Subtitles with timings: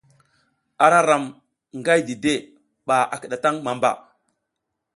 [0.85, 1.23] Ara ram
[1.79, 2.33] nga dide
[2.87, 3.89] ɓa a kiɗataŋ mamba.